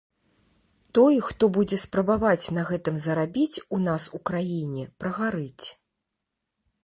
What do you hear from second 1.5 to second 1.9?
будзе